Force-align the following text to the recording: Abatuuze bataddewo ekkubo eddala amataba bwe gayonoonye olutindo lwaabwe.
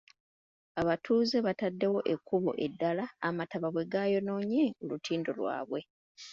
Abatuuze 0.81 1.37
bataddewo 1.45 1.99
ekkubo 2.13 2.51
eddala 2.65 3.05
amataba 3.27 3.67
bwe 3.73 3.87
gayonoonye 3.91 4.63
olutindo 4.83 5.29
lwaabwe. 5.39 5.79